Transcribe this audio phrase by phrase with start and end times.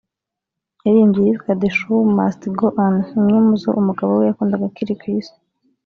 [0.83, 5.05] yaririmbye iyitwa “The Show Must Go On” imwe mu zo umugabo we yakundaga akiri ku
[5.17, 5.35] Isi